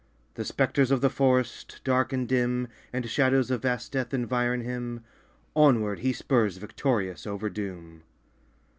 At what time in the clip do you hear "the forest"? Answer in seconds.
1.01-1.79